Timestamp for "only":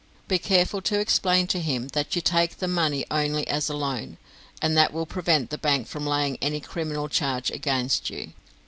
3.11-3.47